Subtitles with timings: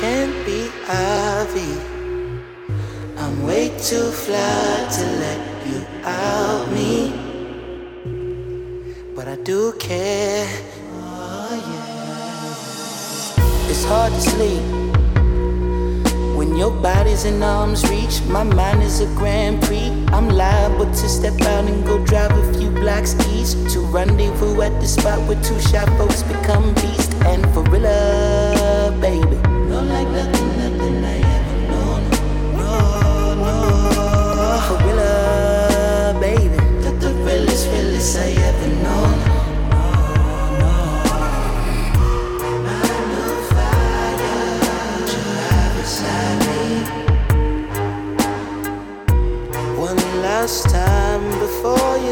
[0.00, 1.72] Can't be Ivy.
[3.16, 7.12] I'm way too fly to let you out me.
[9.14, 10.46] But I do care.
[10.92, 13.70] Oh, yeah.
[13.70, 14.62] It's hard to sleep
[16.36, 18.20] when your body's in arm's reach.
[18.28, 19.90] My mind is a Grand Prix.
[20.08, 24.78] I'm liable to step out and go drive a few blocks east to rendezvous at
[24.78, 27.14] the spot where two shy folks become beasts.
[27.24, 29.38] And for real, baby,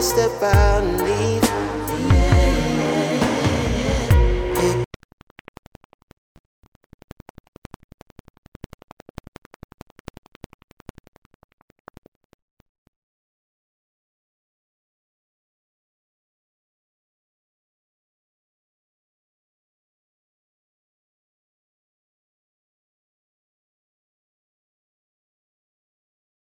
[0.04, 1.43] step out and leave.